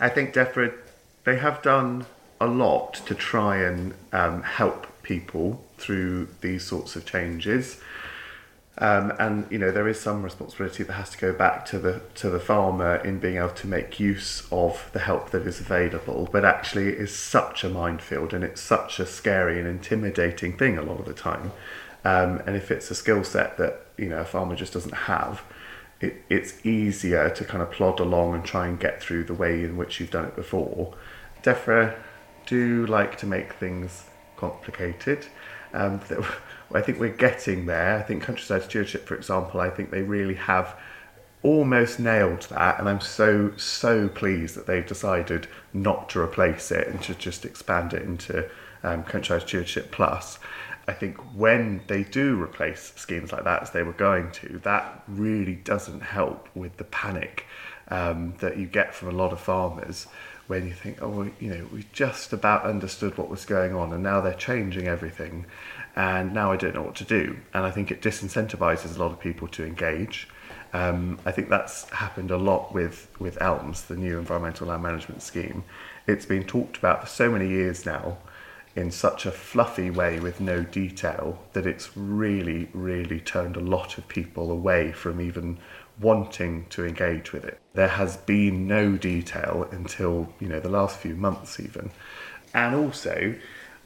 I 0.00 0.08
think 0.08 0.34
DEFRA, 0.34 0.74
they 1.22 1.38
have 1.38 1.62
done 1.62 2.06
a 2.40 2.48
lot 2.48 2.94
to 3.06 3.14
try 3.14 3.58
and 3.58 3.94
um, 4.12 4.42
help 4.42 4.88
people 5.04 5.64
through 5.78 6.26
these 6.40 6.64
sorts 6.64 6.96
of 6.96 7.06
changes. 7.06 7.80
Um, 8.78 9.12
and 9.20 9.46
you 9.50 9.58
know 9.58 9.70
there 9.70 9.86
is 9.86 10.00
some 10.00 10.24
responsibility 10.24 10.82
that 10.82 10.94
has 10.94 11.10
to 11.10 11.18
go 11.18 11.32
back 11.32 11.64
to 11.66 11.78
the 11.78 12.02
to 12.16 12.28
the 12.28 12.40
farmer 12.40 12.96
in 12.96 13.20
being 13.20 13.36
able 13.36 13.50
to 13.50 13.68
make 13.68 14.00
use 14.00 14.48
of 14.50 14.90
the 14.92 14.98
help 14.98 15.30
that 15.30 15.46
is 15.46 15.60
available. 15.60 16.28
But 16.32 16.44
actually, 16.44 16.88
it 16.88 16.98
is 16.98 17.14
such 17.14 17.62
a 17.62 17.68
minefield, 17.68 18.34
and 18.34 18.42
it's 18.42 18.60
such 18.60 18.98
a 18.98 19.06
scary 19.06 19.60
and 19.60 19.68
intimidating 19.68 20.56
thing 20.56 20.76
a 20.76 20.82
lot 20.82 20.98
of 20.98 21.06
the 21.06 21.14
time. 21.14 21.52
Um, 22.04 22.42
and 22.46 22.56
if 22.56 22.70
it's 22.70 22.90
a 22.90 22.94
skill 22.96 23.22
set 23.22 23.58
that 23.58 23.86
you 23.96 24.08
know 24.08 24.18
a 24.18 24.24
farmer 24.24 24.56
just 24.56 24.72
doesn't 24.72 24.94
have, 24.94 25.42
it, 26.00 26.24
it's 26.28 26.66
easier 26.66 27.30
to 27.30 27.44
kind 27.44 27.62
of 27.62 27.70
plod 27.70 28.00
along 28.00 28.34
and 28.34 28.44
try 28.44 28.66
and 28.66 28.80
get 28.80 29.00
through 29.00 29.24
the 29.24 29.34
way 29.34 29.62
in 29.62 29.76
which 29.76 30.00
you've 30.00 30.10
done 30.10 30.24
it 30.24 30.34
before. 30.34 30.94
DEFRA 31.44 31.96
do 32.46 32.86
like 32.86 33.18
to 33.18 33.26
make 33.26 33.52
things 33.52 34.04
complicated. 34.36 35.26
Um, 35.74 36.00
I 36.74 36.80
think 36.80 36.98
we're 36.98 37.10
getting 37.10 37.66
there. 37.66 37.98
I 37.98 38.02
think 38.02 38.22
Countryside 38.22 38.62
Stewardship, 38.62 39.06
for 39.06 39.14
example, 39.14 39.60
I 39.60 39.70
think 39.70 39.90
they 39.90 40.02
really 40.02 40.34
have 40.34 40.76
almost 41.42 42.00
nailed 42.00 42.42
that, 42.50 42.80
and 42.80 42.88
I'm 42.88 43.02
so 43.02 43.52
so 43.56 44.08
pleased 44.08 44.56
that 44.56 44.66
they've 44.66 44.86
decided 44.86 45.46
not 45.74 46.08
to 46.10 46.20
replace 46.20 46.70
it 46.70 46.88
and 46.88 47.00
to 47.02 47.14
just 47.14 47.44
expand 47.44 47.92
it 47.92 48.02
into 48.02 48.48
um, 48.82 49.04
Countryside 49.04 49.46
Stewardship 49.46 49.92
Plus. 49.92 50.38
I 50.88 50.92
think 50.92 51.16
when 51.34 51.82
they 51.86 52.02
do 52.02 52.42
replace 52.42 52.92
schemes 52.96 53.30
like 53.30 53.44
that, 53.44 53.62
as 53.62 53.70
they 53.70 53.82
were 53.82 53.92
going 53.92 54.30
to, 54.32 54.60
that 54.64 55.02
really 55.06 55.54
doesn't 55.54 56.00
help 56.00 56.48
with 56.54 56.76
the 56.76 56.84
panic 56.84 57.46
um, 57.88 58.34
that 58.40 58.56
you 58.56 58.66
get 58.66 58.94
from 58.94 59.08
a 59.08 59.12
lot 59.12 59.32
of 59.32 59.40
farmers 59.40 60.06
when 60.46 60.66
you 60.66 60.74
think, 60.74 61.00
oh, 61.00 61.22
you 61.40 61.50
know, 61.50 61.66
we 61.72 61.86
just 61.92 62.32
about 62.32 62.64
understood 62.64 63.16
what 63.16 63.30
was 63.30 63.46
going 63.46 63.74
on, 63.74 63.92
and 63.92 64.02
now 64.02 64.20
they're 64.20 64.34
changing 64.34 64.86
everything, 64.86 65.46
and 65.96 66.32
now 66.32 66.52
I 66.52 66.56
don't 66.56 66.74
know 66.74 66.82
what 66.82 66.96
to 66.96 67.04
do. 67.04 67.36
And 67.52 67.64
I 67.64 67.70
think 67.70 67.90
it 67.90 68.02
disincentivizes 68.02 68.96
a 68.96 68.98
lot 68.98 69.12
of 69.12 69.20
people 69.20 69.48
to 69.48 69.64
engage. 69.64 70.28
Um, 70.72 71.20
I 71.24 71.30
think 71.30 71.48
that's 71.48 71.88
happened 71.90 72.32
a 72.32 72.36
lot 72.36 72.74
with, 72.74 73.08
with 73.20 73.40
ELMS, 73.40 73.82
the 73.82 73.96
new 73.96 74.18
environmental 74.18 74.66
land 74.66 74.82
management 74.82 75.22
scheme. 75.22 75.62
It's 76.06 76.26
been 76.26 76.44
talked 76.44 76.76
about 76.76 77.02
for 77.02 77.06
so 77.06 77.30
many 77.30 77.48
years 77.48 77.86
now 77.86 78.18
in 78.74 78.90
such 78.90 79.24
a 79.24 79.30
fluffy 79.30 79.88
way 79.88 80.18
with 80.18 80.40
no 80.40 80.64
detail 80.64 81.38
that 81.52 81.64
it's 81.64 81.96
really, 81.96 82.68
really 82.72 83.20
turned 83.20 83.56
a 83.56 83.60
lot 83.60 83.98
of 83.98 84.08
people 84.08 84.50
away 84.50 84.90
from 84.90 85.20
even 85.20 85.58
wanting 86.00 86.66
to 86.70 86.84
engage 86.84 87.32
with 87.32 87.44
it. 87.44 87.60
There 87.74 87.88
has 87.88 88.16
been 88.16 88.66
no 88.66 88.96
detail 88.96 89.68
until, 89.70 90.32
you 90.40 90.48
know, 90.48 90.58
the 90.58 90.68
last 90.68 90.98
few 90.98 91.14
months 91.14 91.60
even. 91.60 91.92
And 92.52 92.74
also, 92.74 93.36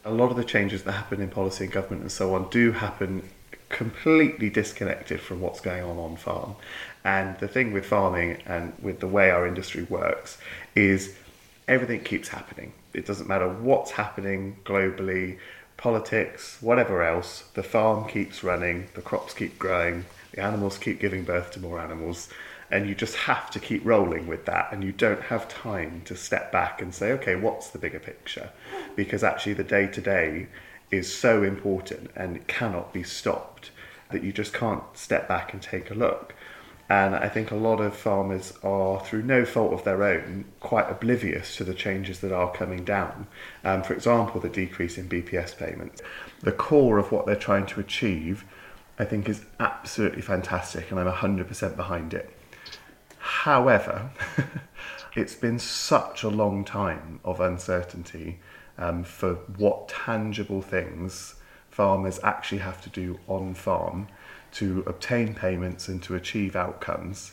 a 0.08 0.12
lot 0.12 0.30
of 0.30 0.36
the 0.36 0.44
changes 0.44 0.82
that 0.84 0.92
happen 0.92 1.20
in 1.20 1.28
policy 1.28 1.64
and 1.64 1.72
government 1.72 2.02
and 2.02 2.12
so 2.12 2.34
on 2.34 2.48
do 2.50 2.72
happen 2.72 3.22
completely 3.68 4.48
disconnected 4.48 5.20
from 5.20 5.40
what's 5.40 5.60
going 5.60 5.82
on 5.82 5.98
on 5.98 6.16
farm. 6.16 6.56
And 7.04 7.38
the 7.38 7.48
thing 7.48 7.72
with 7.72 7.84
farming 7.84 8.42
and 8.46 8.72
with 8.80 9.00
the 9.00 9.06
way 9.06 9.30
our 9.30 9.46
industry 9.46 9.82
works 9.84 10.38
is 10.74 11.14
everything 11.66 12.02
keeps 12.02 12.28
happening. 12.28 12.72
It 12.94 13.06
doesn't 13.06 13.28
matter 13.28 13.48
what's 13.48 13.92
happening 13.92 14.56
globally, 14.64 15.38
politics, 15.76 16.58
whatever 16.60 17.02
else, 17.02 17.44
the 17.54 17.62
farm 17.62 18.08
keeps 18.08 18.42
running, 18.42 18.88
the 18.94 19.02
crops 19.02 19.34
keep 19.34 19.58
growing, 19.58 20.06
the 20.32 20.42
animals 20.42 20.78
keep 20.78 20.98
giving 21.00 21.24
birth 21.24 21.52
to 21.52 21.60
more 21.60 21.78
animals, 21.78 22.28
and 22.70 22.88
you 22.88 22.94
just 22.94 23.14
have 23.16 23.50
to 23.50 23.60
keep 23.60 23.84
rolling 23.84 24.26
with 24.26 24.44
that, 24.46 24.68
and 24.72 24.84
you 24.84 24.92
don't 24.92 25.22
have 25.22 25.48
time 25.48 26.02
to 26.04 26.16
step 26.16 26.52
back 26.52 26.82
and 26.82 26.94
say, 26.94 27.12
okay, 27.12 27.34
what's 27.34 27.70
the 27.70 27.78
bigger 27.78 27.98
picture? 27.98 28.50
Because 28.96 29.24
actually, 29.24 29.54
the 29.54 29.64
day 29.64 29.86
to 29.86 30.00
day 30.00 30.48
is 30.90 31.12
so 31.12 31.42
important 31.42 32.10
and 32.16 32.46
cannot 32.46 32.92
be 32.92 33.02
stopped 33.02 33.70
that 34.10 34.22
you 34.22 34.32
just 34.32 34.52
can't 34.52 34.82
step 34.94 35.28
back 35.28 35.52
and 35.52 35.62
take 35.62 35.90
a 35.90 35.94
look. 35.94 36.34
And 36.90 37.14
I 37.14 37.28
think 37.28 37.50
a 37.50 37.56
lot 37.56 37.80
of 37.80 37.94
farmers 37.94 38.54
are, 38.62 38.98
through 39.00 39.22
no 39.22 39.44
fault 39.44 39.74
of 39.74 39.84
their 39.84 40.02
own, 40.02 40.46
quite 40.60 40.88
oblivious 40.88 41.54
to 41.56 41.64
the 41.64 41.74
changes 41.74 42.20
that 42.20 42.32
are 42.32 42.50
coming 42.50 42.82
down. 42.82 43.26
Um, 43.62 43.82
for 43.82 43.92
example, 43.92 44.40
the 44.40 44.48
decrease 44.48 44.96
in 44.96 45.06
BPS 45.06 45.56
payments. 45.56 46.00
The 46.40 46.52
core 46.52 46.96
of 46.96 47.12
what 47.12 47.26
they're 47.26 47.36
trying 47.36 47.66
to 47.66 47.80
achieve, 47.80 48.46
I 48.98 49.04
think, 49.04 49.28
is 49.28 49.44
absolutely 49.60 50.22
fantastic, 50.22 50.90
and 50.90 50.98
I'm 50.98 51.12
100% 51.12 51.76
behind 51.76 52.14
it. 52.14 52.30
However, 53.42 54.10
it's 55.14 55.36
been 55.36 55.60
such 55.60 56.24
a 56.24 56.28
long 56.28 56.64
time 56.64 57.20
of 57.24 57.38
uncertainty 57.40 58.40
um, 58.76 59.04
for 59.04 59.34
what 59.56 59.88
tangible 59.88 60.60
things 60.60 61.36
farmers 61.70 62.18
actually 62.24 62.58
have 62.58 62.82
to 62.82 62.90
do 62.90 63.20
on 63.28 63.54
farm 63.54 64.08
to 64.54 64.82
obtain 64.88 65.34
payments 65.34 65.86
and 65.86 66.02
to 66.02 66.16
achieve 66.16 66.56
outcomes. 66.56 67.30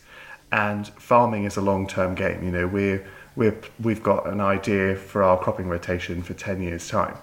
And 0.51 0.87
farming 0.89 1.45
is 1.45 1.57
a 1.57 1.61
long-term 1.61 2.13
game. 2.13 2.43
You 2.43 2.51
know, 2.51 2.67
we're, 2.67 3.03
we're, 3.35 3.59
we've 3.79 4.03
got 4.03 4.27
an 4.27 4.41
idea 4.41 4.95
for 4.95 5.23
our 5.23 5.39
cropping 5.39 5.67
rotation 5.67 6.21
for 6.21 6.35
10 6.35 6.61
years' 6.61 6.87
time. 6.87 7.17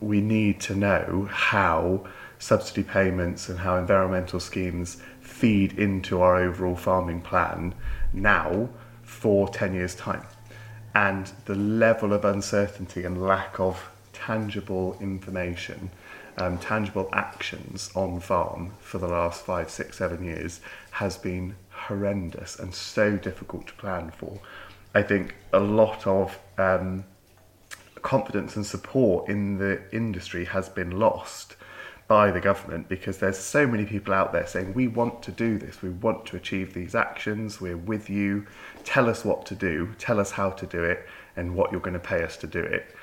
We 0.00 0.20
need 0.20 0.60
to 0.60 0.74
know 0.74 1.30
how 1.30 2.04
subsidy 2.38 2.82
payments 2.82 3.48
and 3.48 3.58
how 3.58 3.76
environmental 3.76 4.40
schemes 4.40 4.98
feed 5.20 5.78
into 5.78 6.20
our 6.20 6.36
overall 6.36 6.76
farming 6.76 7.20
plan 7.20 7.74
now 8.12 8.68
for 9.02 9.48
10 9.48 9.74
years' 9.74 9.94
time. 9.94 10.24
And 10.94 11.30
the 11.44 11.54
level 11.54 12.12
of 12.12 12.24
uncertainty 12.24 13.04
and 13.04 13.22
lack 13.22 13.60
of 13.60 13.90
tangible 14.12 14.96
information, 15.00 15.90
um, 16.36 16.58
tangible 16.58 17.08
actions 17.12 17.90
on 17.94 18.20
farm 18.20 18.72
for 18.80 18.98
the 18.98 19.08
last 19.08 19.44
five, 19.44 19.70
six, 19.70 19.98
seven 19.98 20.24
years 20.24 20.60
has 20.92 21.16
been 21.16 21.54
horrendous 21.70 22.58
and 22.58 22.74
so 22.74 23.16
difficult 23.16 23.66
to 23.68 23.72
plan 23.74 24.10
for. 24.10 24.40
I 24.94 25.02
think 25.02 25.34
a 25.52 25.60
lot 25.60 26.06
of 26.06 26.38
um, 26.56 27.04
confidence 28.02 28.56
and 28.56 28.66
support 28.66 29.28
in 29.28 29.58
the 29.58 29.80
industry 29.92 30.46
has 30.46 30.68
been 30.68 30.98
lost 30.98 31.56
by 32.08 32.30
the 32.30 32.40
government 32.40 32.88
because 32.88 33.18
there's 33.18 33.38
so 33.38 33.66
many 33.66 33.84
people 33.84 34.14
out 34.14 34.32
there 34.32 34.46
saying 34.46 34.72
we 34.72 34.88
want 34.88 35.22
to 35.22 35.30
do 35.30 35.58
this. 35.58 35.82
We 35.82 35.90
want 35.90 36.24
to 36.26 36.36
achieve 36.36 36.72
these 36.72 36.94
actions. 36.94 37.60
We're 37.60 37.76
with 37.76 38.08
you. 38.08 38.46
Tell 38.82 39.10
us 39.10 39.26
what 39.26 39.44
to 39.46 39.54
do. 39.54 39.94
Tell 39.98 40.18
us 40.18 40.30
how 40.32 40.50
to 40.50 40.66
do 40.66 40.82
it 40.82 41.06
and 41.36 41.54
what 41.54 41.70
you're 41.70 41.82
going 41.82 41.92
to 41.92 42.00
pay 42.00 42.24
us 42.24 42.38
to 42.38 42.46
do 42.46 42.60
it. 42.60 42.94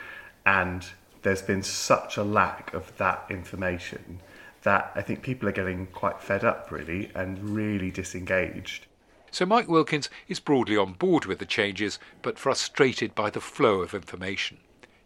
And 0.45 0.85
there's 1.21 1.43
been 1.43 1.61
such 1.61 2.17
a 2.17 2.23
lack 2.23 2.73
of 2.73 2.97
that 2.97 3.25
information 3.29 4.21
that 4.63 4.91
I 4.95 5.03
think 5.03 5.21
people 5.21 5.47
are 5.47 5.53
getting 5.53 5.85
quite 5.87 6.19
fed 6.19 6.43
up 6.43 6.71
really 6.71 7.11
and 7.13 7.51
really 7.51 7.91
disengaged. 7.91 8.87
So 9.29 9.45
Mike 9.45 9.67
Wilkins 9.67 10.09
is 10.27 10.39
broadly 10.39 10.77
on 10.77 10.93
board 10.93 11.25
with 11.25 11.37
the 11.37 11.45
changes 11.45 11.99
but 12.23 12.39
frustrated 12.39 13.13
by 13.13 13.29
the 13.29 13.41
flow 13.41 13.81
of 13.81 13.93
information. 13.93 14.57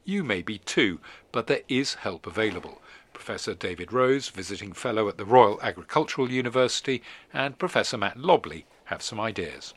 You 0.06 0.24
may 0.24 0.42
be 0.42 0.60
too 0.60 1.02
but 1.34 1.48
there 1.48 1.64
is 1.68 1.96
help 1.96 2.26
available 2.26 2.82
Professor 3.20 3.54
David 3.54 3.92
Rose, 3.92 4.30
visiting 4.30 4.72
fellow 4.72 5.10
at 5.10 5.18
the 5.18 5.26
Royal 5.26 5.60
Agricultural 5.62 6.32
University, 6.32 7.04
and 7.34 7.60
Professor 7.60 7.98
Matt 7.98 8.18
Lobley 8.18 8.66
have 8.86 9.02
some 9.02 9.20
ideas. 9.20 9.74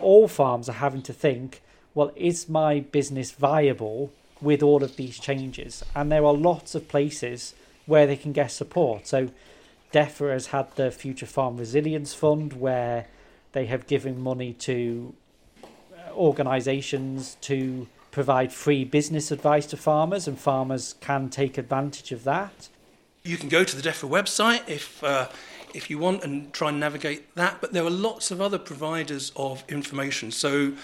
All 0.00 0.28
farms 0.28 0.68
are 0.68 0.80
having 0.84 1.02
to 1.02 1.12
think 1.12 1.62
well, 1.94 2.12
is 2.14 2.48
my 2.48 2.80
business 2.80 3.32
viable 3.32 4.12
with 4.40 4.62
all 4.62 4.84
of 4.84 4.96
these 4.96 5.18
changes? 5.18 5.82
And 5.94 6.12
there 6.12 6.24
are 6.24 6.32
lots 6.32 6.74
of 6.74 6.88
places 6.88 7.54
where 7.86 8.06
they 8.06 8.16
can 8.16 8.32
get 8.32 8.52
support. 8.52 9.06
So, 9.08 9.30
DEFRA 9.92 10.32
has 10.32 10.48
had 10.48 10.70
the 10.76 10.90
Future 10.90 11.26
Farm 11.26 11.56
Resilience 11.56 12.14
Fund 12.14 12.52
where 12.52 13.08
they 13.52 13.66
have 13.66 13.86
given 13.86 14.20
money 14.20 14.52
to 14.52 15.14
uh, 15.64 16.12
organisations 16.12 17.36
to 17.40 17.88
provide 18.10 18.52
free 18.52 18.84
business 18.84 19.30
advice 19.30 19.66
to 19.66 19.76
farmers, 19.76 20.28
and 20.28 20.38
farmers 20.38 20.94
can 21.00 21.30
take 21.30 21.58
advantage 21.58 22.12
of 22.12 22.22
that. 22.24 22.68
You 23.26 23.36
can 23.36 23.48
go 23.48 23.64
to 23.64 23.76
the 23.76 23.82
DEFRA 23.82 24.08
website 24.08 24.68
if, 24.68 25.02
uh, 25.02 25.28
if 25.74 25.90
you 25.90 25.98
want 25.98 26.22
and 26.22 26.52
try 26.52 26.68
and 26.68 26.78
navigate 26.78 27.34
that, 27.34 27.60
but 27.60 27.72
there 27.72 27.84
are 27.84 27.90
lots 27.90 28.30
of 28.30 28.40
other 28.40 28.58
providers 28.58 29.32
of 29.34 29.64
information. 29.68 30.30
So, 30.30 30.74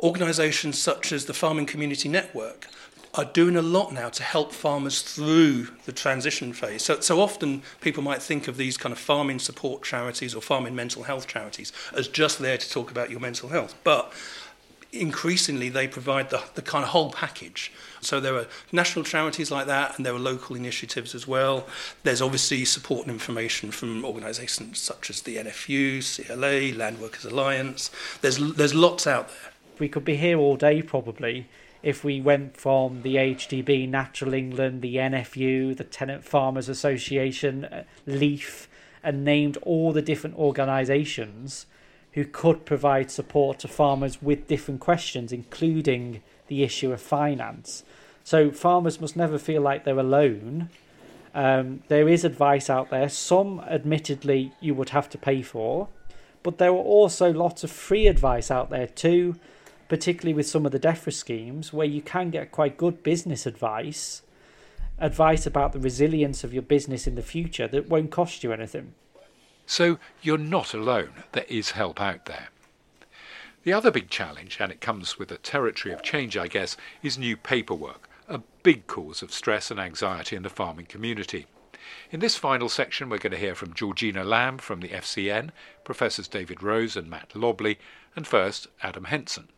organisations 0.00 0.82
such 0.82 1.12
as 1.12 1.26
the 1.26 1.34
Farming 1.34 1.66
Community 1.66 2.08
Network 2.08 2.66
are 3.14 3.24
doing 3.26 3.56
a 3.56 3.62
lot 3.62 3.92
now 3.92 4.08
to 4.08 4.22
help 4.22 4.52
farmers 4.52 5.02
through 5.02 5.68
the 5.84 5.92
transition 5.92 6.52
phase. 6.52 6.82
So, 6.82 6.98
so 7.00 7.20
often 7.20 7.62
people 7.80 8.02
might 8.02 8.22
think 8.22 8.48
of 8.48 8.56
these 8.56 8.76
kind 8.76 8.92
of 8.92 8.98
farming 8.98 9.38
support 9.38 9.82
charities 9.82 10.34
or 10.34 10.40
farming 10.40 10.74
mental 10.74 11.02
health 11.02 11.28
charities 11.28 11.72
as 11.94 12.08
just 12.08 12.38
there 12.38 12.56
to 12.56 12.70
talk 12.70 12.90
about 12.90 13.10
your 13.10 13.20
mental 13.20 13.50
health. 13.50 13.74
But 13.84 14.12
increasingly 14.92 15.70
they 15.70 15.88
provide 15.88 16.28
the, 16.28 16.42
the 16.54 16.62
kind 16.62 16.84
of 16.84 16.90
whole 16.90 17.10
package. 17.10 17.72
So 18.02 18.20
there 18.20 18.36
are 18.36 18.46
national 18.70 19.04
charities 19.04 19.50
like 19.50 19.66
that, 19.66 19.96
and 19.96 20.04
there 20.04 20.14
are 20.14 20.18
local 20.18 20.54
initiatives 20.54 21.14
as 21.14 21.26
well. 21.26 21.66
There's 22.02 22.20
obviously 22.20 22.64
support 22.66 23.06
and 23.06 23.10
information 23.10 23.70
from 23.70 24.04
organisations 24.04 24.78
such 24.78 25.08
as 25.08 25.22
the 25.22 25.36
NFU, 25.36 26.26
CLA, 26.26 26.76
Land 26.76 27.00
Workers 27.00 27.24
Alliance. 27.24 27.90
There's, 28.20 28.36
there's 28.54 28.74
lots 28.74 29.06
out 29.06 29.28
there. 29.28 29.52
We 29.78 29.88
could 29.88 30.04
be 30.04 30.16
here 30.16 30.38
all 30.38 30.56
day 30.56 30.82
probably 30.82 31.48
if 31.82 32.04
we 32.04 32.20
went 32.20 32.56
from 32.56 33.02
the 33.02 33.16
AHDB, 33.16 33.88
Natural 33.88 34.34
England, 34.34 34.82
the 34.82 34.96
NFU, 34.96 35.76
the 35.76 35.84
Tenant 35.84 36.24
Farmers 36.24 36.68
Association, 36.68 37.64
uh, 37.64 37.84
LEAF, 38.06 38.68
and 39.02 39.24
named 39.24 39.56
all 39.62 39.92
the 39.92 40.02
different 40.02 40.36
organisations 40.36 41.66
who 42.12 42.24
could 42.24 42.64
provide 42.64 43.10
support 43.10 43.58
to 43.60 43.68
farmers 43.68 44.20
with 44.20 44.46
different 44.46 44.80
questions, 44.80 45.32
including 45.32 46.22
the 46.48 46.62
issue 46.62 46.92
of 46.92 47.00
finance. 47.00 47.84
So 48.24 48.50
farmers 48.50 49.00
must 49.00 49.16
never 49.16 49.38
feel 49.38 49.62
like 49.62 49.84
they're 49.84 49.98
alone. 49.98 50.68
Um, 51.34 51.82
there 51.88 52.08
is 52.08 52.24
advice 52.24 52.68
out 52.68 52.90
there. 52.90 53.08
Some, 53.08 53.60
admittedly, 53.60 54.52
you 54.60 54.74
would 54.74 54.90
have 54.90 55.08
to 55.10 55.18
pay 55.18 55.42
for, 55.42 55.88
but 56.42 56.58
there 56.58 56.70
are 56.70 56.74
also 56.74 57.32
lots 57.32 57.64
of 57.64 57.70
free 57.70 58.06
advice 58.06 58.50
out 58.50 58.68
there 58.68 58.86
too, 58.86 59.36
particularly 59.88 60.34
with 60.34 60.46
some 60.46 60.66
of 60.66 60.72
the 60.72 60.80
DEFRA 60.80 61.12
schemes 61.12 61.72
where 61.72 61.86
you 61.86 62.02
can 62.02 62.30
get 62.30 62.52
quite 62.52 62.76
good 62.76 63.02
business 63.02 63.46
advice, 63.46 64.22
advice 64.98 65.46
about 65.46 65.72
the 65.72 65.80
resilience 65.80 66.44
of 66.44 66.52
your 66.52 66.62
business 66.62 67.06
in 67.06 67.14
the 67.14 67.22
future 67.22 67.66
that 67.68 67.88
won't 67.88 68.10
cost 68.10 68.44
you 68.44 68.52
anything. 68.52 68.94
So 69.66 69.98
you're 70.20 70.38
not 70.38 70.74
alone, 70.74 71.24
there 71.32 71.46
is 71.48 71.70
help 71.70 72.00
out 72.00 72.26
there. 72.26 72.48
The 73.64 73.72
other 73.72 73.92
big 73.92 74.10
challenge, 74.10 74.58
and 74.58 74.72
it 74.72 74.80
comes 74.80 75.18
with 75.18 75.30
a 75.30 75.38
territory 75.38 75.94
of 75.94 76.02
change, 76.02 76.36
I 76.36 76.48
guess, 76.48 76.76
is 77.02 77.16
new 77.16 77.36
paperwork, 77.36 78.08
a 78.28 78.42
big 78.62 78.88
cause 78.88 79.22
of 79.22 79.32
stress 79.32 79.70
and 79.70 79.78
anxiety 79.78 80.34
in 80.34 80.42
the 80.42 80.50
farming 80.50 80.86
community. 80.86 81.46
In 82.10 82.20
this 82.20 82.36
final 82.36 82.68
section, 82.68 83.08
we're 83.08 83.18
going 83.18 83.32
to 83.32 83.38
hear 83.38 83.54
from 83.54 83.74
Georgina 83.74 84.24
Lamb 84.24 84.58
from 84.58 84.80
the 84.80 84.88
FCN, 84.88 85.50
Professors 85.84 86.28
David 86.28 86.62
Rose 86.62 86.96
and 86.96 87.08
Matt 87.08 87.36
Lobley, 87.36 87.78
and 88.16 88.26
first, 88.26 88.66
Adam 88.82 89.04
Henson. 89.04 89.48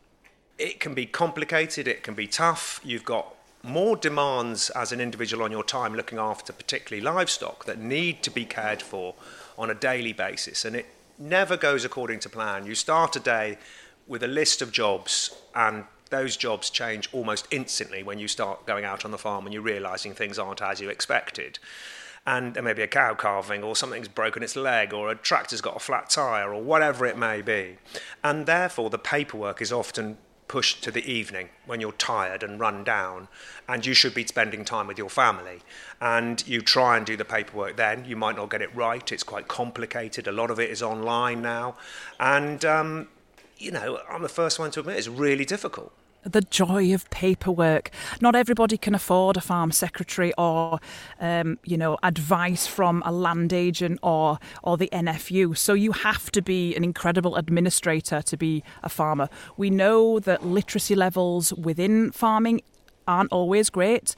It 0.59 0.81
can 0.81 0.95
be 0.95 1.07
complicated, 1.07 1.89
it 1.89 2.03
can 2.03 2.15
be 2.15 2.27
tough. 2.27 2.81
You've 2.85 3.05
got 3.05 3.35
more 3.63 3.97
demands 3.97 4.69
as 4.71 4.93
an 4.93 5.01
individual 5.01 5.43
on 5.43 5.51
your 5.51 5.65
time 5.65 5.95
looking 5.95 6.19
after 6.19 6.53
particularly 6.53 7.03
livestock 7.03 7.65
that 7.65 7.79
need 7.79 8.23
to 8.23 8.31
be 8.31 8.45
cared 8.45 8.83
for 8.83 9.15
on 9.59 9.71
a 9.71 9.75
daily 9.75 10.13
basis, 10.13 10.65
and 10.65 10.77
it 10.77 10.87
never 11.19 11.57
goes 11.57 11.85
according 11.85 12.21
to 12.21 12.29
plan. 12.29 12.67
You 12.67 12.75
start 12.75 13.17
a 13.17 13.21
day 13.21 13.59
with 14.07 14.23
a 14.23 14.29
list 14.29 14.61
of 14.63 14.73
jobs, 14.73 15.37
and 15.55 15.85
those 16.11 16.37
jobs 16.37 16.71
change 16.71 17.09
almost 17.13 17.49
instantly 17.51 18.03
when 18.03 18.19
you 18.19 18.29
start 18.29 18.67
going 18.67 18.85
out 18.85 19.05
on 19.05 19.11
the 19.11 19.19
farm 19.19 19.47
and 19.47 19.53
you're 19.53 19.63
realizing 19.63 20.13
things 20.13 20.39
aren't 20.39 20.63
as 20.63 20.81
you 20.81 20.89
expected. 20.89 21.59
And 22.27 22.55
there 22.55 22.63
may 22.63 22.73
be 22.73 22.83
a 22.83 22.87
cow 22.87 23.15
calving, 23.15 23.63
or 23.63 23.77
something's 23.77 24.09
broken 24.09 24.43
its 24.43 24.57
leg, 24.57 24.95
or 24.95 25.11
a 25.11 25.15
tractor's 25.15 25.61
got 25.61 25.77
a 25.77 25.81
flat 25.81 26.09
tyre, 26.09 26.55
or 26.55 26.63
whatever 26.63 27.05
it 27.05 27.19
may 27.19 27.43
be. 27.43 27.77
And 28.23 28.47
therefore, 28.47 28.89
the 28.91 28.99
paperwork 28.99 29.61
is 29.61 29.73
often 29.73 30.17
pushed 30.49 30.85
to 30.85 30.91
the 30.91 31.11
evening 31.11 31.49
when 31.67 31.81
you're 31.81 31.93
tired 31.93 32.43
and 32.43 32.61
run 32.61 32.85
down 32.85 33.29
and 33.69 33.85
you 33.85 33.95
should 33.95 34.15
be 34.15 34.27
spending 34.27 34.65
time 34.65 34.87
with 34.87 34.99
your 34.99 35.11
family. 35.11 35.63
And 36.01 36.47
you 36.47 36.61
try 36.61 36.97
and 36.97 37.07
do 37.07 37.17
the 37.17 37.25
paperwork 37.25 37.77
then. 37.77 38.05
You 38.05 38.17
might 38.17 38.37
not 38.37 38.51
get 38.51 38.63
it 38.63 38.75
right. 38.75 39.11
It's 39.11 39.23
quite 39.23 39.49
complicated. 39.49 40.27
A 40.27 40.33
lot 40.33 40.51
of 40.51 40.61
it 40.61 40.71
is 40.71 40.83
online 40.83 41.43
now. 41.43 41.77
And 42.21 42.65
um, 42.65 43.09
you 43.59 43.71
know 43.71 44.01
i'm 44.09 44.23
the 44.23 44.29
first 44.29 44.59
one 44.59 44.71
to 44.71 44.81
admit 44.81 44.97
it's 44.97 45.09
really 45.09 45.45
difficult 45.45 45.93
the 46.25 46.41
joy 46.41 46.93
of 46.95 47.09
paperwork. 47.11 47.91
Not 48.21 48.35
everybody 48.35 48.77
can 48.77 48.95
afford 48.95 49.37
a 49.37 49.41
farm 49.41 49.73
secretary 49.73 50.33
or, 50.39 50.81
um, 51.21 51.59
you 51.65 51.77
know, 51.77 51.99
advice 52.03 52.67
from 52.67 53.03
a 53.05 53.13
land 53.13 53.53
agent 53.53 53.99
or 54.03 54.39
or 54.63 54.77
the 54.77 54.89
NFU. 54.93 55.57
So 55.57 55.75
you 55.75 55.93
have 55.93 56.31
to 56.33 56.43
be 56.43 56.75
an 56.77 56.85
incredible 56.85 57.37
administrator 57.37 58.23
to 58.23 58.37
be 58.37 58.63
a 58.83 58.89
farmer. 58.89 59.29
We 59.57 59.71
know 59.71 60.19
that 60.21 60.45
literacy 60.45 60.95
levels 60.95 61.53
within 61.53 62.11
farming 62.13 62.63
aren't 63.07 63.33
always 63.33 63.71
great. 63.71 64.17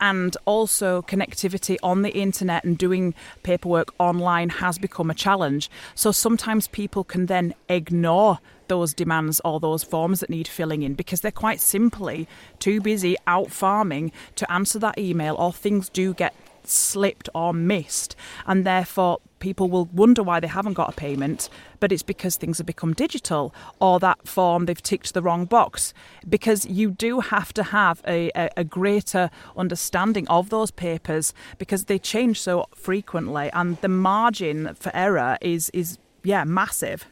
And 0.00 0.36
also, 0.44 1.02
connectivity 1.02 1.76
on 1.82 2.02
the 2.02 2.16
internet 2.16 2.64
and 2.64 2.76
doing 2.76 3.14
paperwork 3.42 3.92
online 3.98 4.48
has 4.48 4.78
become 4.78 5.10
a 5.10 5.14
challenge. 5.14 5.70
So 5.94 6.12
sometimes 6.12 6.68
people 6.68 7.04
can 7.04 7.26
then 7.26 7.54
ignore 7.68 8.38
those 8.68 8.94
demands 8.94 9.40
or 9.44 9.58
those 9.60 9.82
forms 9.82 10.20
that 10.20 10.30
need 10.30 10.46
filling 10.46 10.82
in 10.82 10.94
because 10.94 11.20
they're 11.22 11.30
quite 11.30 11.60
simply 11.60 12.28
too 12.58 12.80
busy 12.80 13.16
out 13.26 13.50
farming 13.50 14.12
to 14.36 14.50
answer 14.52 14.78
that 14.78 14.98
email 14.98 15.34
or 15.36 15.52
things 15.52 15.88
do 15.88 16.14
get 16.14 16.34
slipped 16.68 17.28
or 17.34 17.52
missed 17.52 18.14
and 18.46 18.64
therefore 18.64 19.20
people 19.38 19.68
will 19.68 19.86
wonder 19.86 20.22
why 20.22 20.40
they 20.40 20.46
haven't 20.46 20.74
got 20.74 20.88
a 20.88 20.92
payment 20.92 21.48
but 21.80 21.92
it's 21.92 22.02
because 22.02 22.36
things 22.36 22.58
have 22.58 22.66
become 22.66 22.92
digital 22.92 23.54
or 23.80 23.98
that 24.00 24.26
form 24.26 24.66
they've 24.66 24.82
ticked 24.82 25.14
the 25.14 25.22
wrong 25.22 25.44
box. 25.44 25.94
Because 26.28 26.66
you 26.66 26.90
do 26.90 27.20
have 27.20 27.52
to 27.54 27.62
have 27.62 28.02
a, 28.06 28.30
a, 28.34 28.50
a 28.58 28.64
greater 28.64 29.30
understanding 29.56 30.26
of 30.28 30.50
those 30.50 30.70
papers 30.70 31.32
because 31.58 31.84
they 31.84 31.98
change 31.98 32.40
so 32.40 32.66
frequently 32.74 33.50
and 33.52 33.80
the 33.80 33.88
margin 33.88 34.74
for 34.74 34.90
error 34.94 35.38
is 35.40 35.70
is 35.70 35.98
yeah 36.22 36.44
massive. 36.44 37.06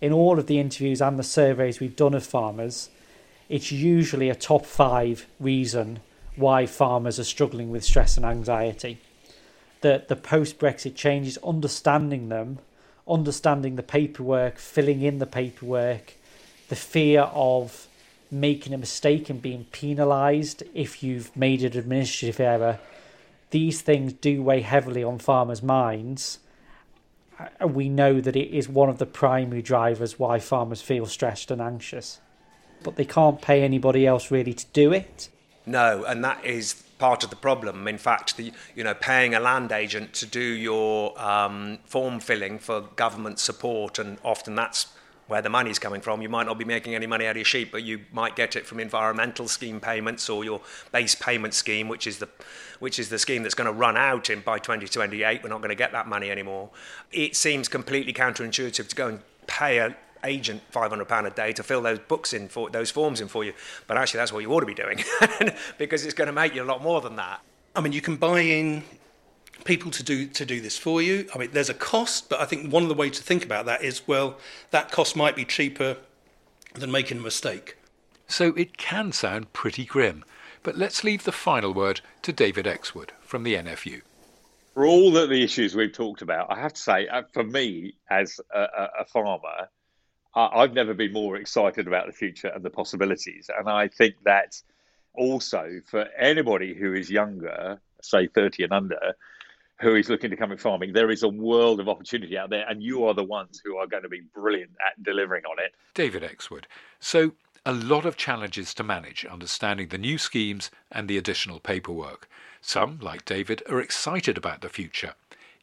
In 0.00 0.12
all 0.12 0.38
of 0.38 0.46
the 0.46 0.58
interviews 0.58 1.02
and 1.02 1.18
the 1.18 1.22
surveys 1.22 1.80
we've 1.80 1.96
done 1.96 2.14
of 2.14 2.24
farmers, 2.24 2.88
it's 3.48 3.70
usually 3.70 4.30
a 4.30 4.34
top 4.34 4.64
five 4.64 5.26
reason 5.38 6.00
why 6.40 6.66
farmers 6.66 7.18
are 7.18 7.24
struggling 7.24 7.70
with 7.70 7.84
stress 7.84 8.16
and 8.16 8.26
anxiety. 8.26 8.98
The, 9.80 10.04
the 10.08 10.16
post 10.16 10.58
Brexit 10.58 10.94
changes, 10.94 11.38
understanding 11.44 12.28
them, 12.28 12.58
understanding 13.08 13.76
the 13.76 13.82
paperwork, 13.82 14.58
filling 14.58 15.02
in 15.02 15.18
the 15.18 15.26
paperwork, 15.26 16.14
the 16.68 16.76
fear 16.76 17.22
of 17.32 17.86
making 18.30 18.72
a 18.72 18.78
mistake 18.78 19.30
and 19.30 19.40
being 19.42 19.64
penalised 19.72 20.62
if 20.74 21.02
you've 21.02 21.34
made 21.36 21.62
an 21.62 21.76
administrative 21.76 22.40
error, 22.40 22.78
these 23.50 23.80
things 23.80 24.12
do 24.12 24.42
weigh 24.42 24.60
heavily 24.60 25.02
on 25.02 25.18
farmers' 25.18 25.62
minds 25.62 26.38
we 27.64 27.88
know 27.88 28.20
that 28.20 28.36
it 28.36 28.50
is 28.50 28.68
one 28.68 28.88
of 28.88 28.98
the 28.98 29.06
primary 29.06 29.62
drivers 29.62 30.18
why 30.18 30.38
farmers 30.38 30.82
feel 30.82 31.06
stressed 31.06 31.50
and 31.50 31.60
anxious. 31.60 32.20
But 32.82 32.96
they 32.96 33.04
can't 33.04 33.40
pay 33.40 33.62
anybody 33.62 34.06
else 34.06 34.30
really 34.30 34.54
to 34.54 34.66
do 34.72 34.92
it. 34.92 35.28
No, 35.70 36.02
and 36.04 36.24
that 36.24 36.44
is 36.44 36.82
part 36.98 37.22
of 37.22 37.30
the 37.30 37.36
problem. 37.36 37.86
In 37.86 37.96
fact, 37.96 38.36
the, 38.36 38.52
you 38.74 38.82
know, 38.82 38.92
paying 38.92 39.34
a 39.36 39.40
land 39.40 39.70
agent 39.70 40.12
to 40.14 40.26
do 40.26 40.40
your 40.40 41.18
um, 41.20 41.78
form 41.84 42.18
filling 42.18 42.58
for 42.58 42.80
government 42.96 43.38
support, 43.38 44.00
and 44.00 44.18
often 44.24 44.56
that's 44.56 44.88
where 45.28 45.40
the 45.40 45.48
money's 45.48 45.78
coming 45.78 46.00
from. 46.00 46.22
You 46.22 46.28
might 46.28 46.46
not 46.46 46.58
be 46.58 46.64
making 46.64 46.96
any 46.96 47.06
money 47.06 47.24
out 47.24 47.30
of 47.30 47.36
your 47.36 47.44
sheep, 47.44 47.70
but 47.70 47.84
you 47.84 48.00
might 48.12 48.34
get 48.34 48.56
it 48.56 48.66
from 48.66 48.80
environmental 48.80 49.46
scheme 49.46 49.78
payments 49.78 50.28
or 50.28 50.44
your 50.44 50.60
base 50.90 51.14
payment 51.14 51.54
scheme, 51.54 51.88
which 51.88 52.08
is 52.08 52.18
the 52.18 52.28
which 52.80 52.98
is 52.98 53.08
the 53.08 53.18
scheme 53.18 53.44
that's 53.44 53.54
going 53.54 53.66
to 53.66 53.72
run 53.72 53.96
out 53.96 54.28
in 54.28 54.40
by 54.40 54.58
2028. 54.58 55.44
We're 55.44 55.48
not 55.50 55.58
going 55.58 55.68
to 55.68 55.76
get 55.76 55.92
that 55.92 56.08
money 56.08 56.32
anymore. 56.32 56.70
It 57.12 57.36
seems 57.36 57.68
completely 57.68 58.12
counterintuitive 58.12 58.88
to 58.88 58.96
go 58.96 59.06
and 59.06 59.20
pay 59.46 59.78
a 59.78 59.96
agent 60.24 60.62
500 60.70 61.06
pound 61.06 61.26
a 61.26 61.30
day 61.30 61.52
to 61.52 61.62
fill 61.62 61.82
those 61.82 61.98
books 61.98 62.32
in 62.32 62.48
for 62.48 62.70
those 62.70 62.90
forms 62.90 63.20
in 63.20 63.28
for 63.28 63.44
you 63.44 63.52
but 63.86 63.96
actually 63.96 64.18
that's 64.18 64.32
what 64.32 64.40
you 64.40 64.52
ought 64.52 64.60
to 64.60 64.66
be 64.66 64.74
doing 64.74 65.02
because 65.78 66.04
it's 66.04 66.14
going 66.14 66.26
to 66.26 66.32
make 66.32 66.54
you 66.54 66.62
a 66.62 66.64
lot 66.64 66.82
more 66.82 67.00
than 67.00 67.16
that 67.16 67.40
i 67.74 67.80
mean 67.80 67.92
you 67.92 68.00
can 68.00 68.16
buy 68.16 68.40
in 68.40 68.82
people 69.64 69.90
to 69.90 70.02
do 70.02 70.26
to 70.26 70.44
do 70.44 70.60
this 70.60 70.78
for 70.78 71.02
you. 71.02 71.28
I 71.34 71.38
mean, 71.38 71.50
there's 71.52 71.68
a 71.68 71.74
cost, 71.74 72.28
but 72.28 72.40
I 72.40 72.44
think 72.44 72.72
one 72.72 72.82
of 72.82 72.88
the 72.88 72.94
ways 72.94 73.16
to 73.18 73.22
think 73.22 73.44
about 73.44 73.66
that 73.66 73.82
is 73.82 74.06
well, 74.06 74.38
that 74.70 74.90
cost 74.90 75.16
might 75.16 75.36
be 75.36 75.44
cheaper 75.44 75.96
than 76.74 76.90
making 76.90 77.18
a 77.18 77.20
mistake. 77.20 77.76
So 78.28 78.48
it 78.54 78.76
can 78.76 79.12
sound 79.12 79.52
pretty 79.52 79.84
grim, 79.84 80.24
but 80.62 80.76
let's 80.76 81.02
leave 81.02 81.24
the 81.24 81.32
final 81.32 81.74
word 81.74 82.00
to 82.22 82.32
David 82.32 82.66
Exwood 82.66 83.12
from 83.20 83.42
the 83.42 83.54
NFU. 83.54 84.02
For 84.74 84.86
all 84.86 85.16
of 85.16 85.28
the 85.28 85.42
issues 85.42 85.74
we've 85.74 85.92
talked 85.92 86.22
about, 86.22 86.50
I 86.50 86.60
have 86.60 86.74
to 86.74 86.80
say, 86.80 87.08
uh, 87.08 87.22
for 87.32 87.42
me 87.42 87.94
as 88.08 88.38
a, 88.54 88.88
a 89.00 89.04
farmer, 89.04 89.68
I've 90.34 90.72
never 90.72 90.94
been 90.94 91.12
more 91.12 91.36
excited 91.36 91.86
about 91.86 92.06
the 92.06 92.12
future 92.12 92.48
and 92.48 92.64
the 92.64 92.70
possibilities. 92.70 93.50
And 93.56 93.68
I 93.68 93.88
think 93.88 94.14
that 94.24 94.60
also 95.14 95.80
for 95.86 96.06
anybody 96.16 96.74
who 96.74 96.94
is 96.94 97.10
younger, 97.10 97.80
say 98.00 98.28
30 98.28 98.64
and 98.64 98.72
under, 98.72 99.14
who 99.80 99.94
is 99.94 100.08
looking 100.08 100.30
to 100.30 100.36
come 100.36 100.52
in 100.52 100.58
farming, 100.58 100.92
there 100.92 101.10
is 101.10 101.22
a 101.22 101.28
world 101.28 101.80
of 101.80 101.88
opportunity 101.88 102.36
out 102.36 102.50
there, 102.50 102.66
and 102.68 102.82
you 102.82 103.04
are 103.06 103.14
the 103.14 103.24
ones 103.24 103.60
who 103.64 103.76
are 103.76 103.86
going 103.86 104.02
to 104.02 104.08
be 104.08 104.20
brilliant 104.34 104.70
at 104.86 105.02
delivering 105.02 105.44
on 105.46 105.58
it. 105.58 105.72
David 105.94 106.22
Exwood. 106.22 106.66
So, 107.00 107.32
a 107.66 107.72
lot 107.72 108.06
of 108.06 108.16
challenges 108.16 108.72
to 108.74 108.82
manage 108.82 109.24
understanding 109.24 109.88
the 109.88 109.98
new 109.98 110.16
schemes 110.16 110.70
and 110.90 111.08
the 111.08 111.18
additional 111.18 111.60
paperwork. 111.60 112.28
Some, 112.60 112.98
like 113.00 113.24
David, 113.24 113.62
are 113.68 113.80
excited 113.80 114.38
about 114.38 114.60
the 114.60 114.68
future. 114.68 115.14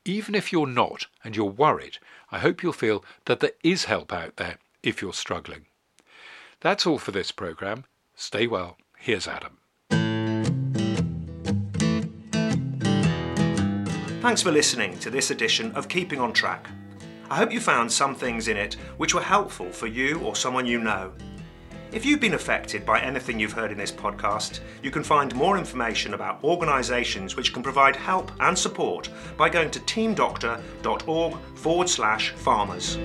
Even 0.08 0.36
if 0.36 0.54
you're 0.54 0.66
not 0.66 1.08
and 1.22 1.36
you're 1.36 1.46
worried, 1.46 1.98
I 2.32 2.40
hope 2.40 2.64
you'll 2.64 2.72
feel 2.72 3.04
that 3.26 3.42
there 3.42 3.52
is 3.62 3.86
help 3.86 4.14
out 4.14 4.38
there 4.38 4.58
if 4.82 5.02
you're 5.02 5.12
struggling. 5.12 5.66
That's 6.62 6.88
all 6.88 6.98
for 6.98 7.12
this 7.12 7.34
programme. 7.34 7.84
Stay 8.16 8.48
well. 8.48 8.78
Here's 8.98 9.28
Adam. 9.28 9.58
Thanks 14.22 14.42
for 14.42 14.52
listening 14.52 14.98
to 15.00 15.10
this 15.10 15.30
edition 15.30 15.74
of 15.74 15.90
Keeping 15.90 16.22
on 16.22 16.32
Track. 16.32 16.70
I 17.30 17.36
hope 17.36 17.52
you 17.52 17.60
found 17.60 17.92
some 17.92 18.16
things 18.16 18.48
in 18.48 18.56
it 18.56 18.76
which 18.96 19.14
were 19.14 19.22
helpful 19.22 19.70
for 19.74 19.88
you 19.88 20.20
or 20.20 20.38
someone 20.38 20.66
you 20.66 20.80
know. 20.80 21.12
If 21.92 22.06
you've 22.06 22.20
been 22.20 22.34
affected 22.34 22.86
by 22.86 23.00
anything 23.00 23.40
you've 23.40 23.54
heard 23.54 23.72
in 23.72 23.78
this 23.78 23.92
podcast, 23.92 24.60
you 24.84 24.92
can 24.92 25.04
find 25.04 25.34
more 25.34 25.58
information 25.58 26.14
about 26.14 26.44
organisations 26.44 27.36
which 27.36 27.54
can 27.54 27.64
provide 27.64 27.96
help 27.96 28.32
and 28.42 28.58
support 28.58 29.10
by 29.38 29.50
going 29.50 29.72
to 29.72 29.80
teamdoctor.org 29.80 31.38
forward 31.56 31.90
slash 31.90 32.32
farmers. 32.32 32.98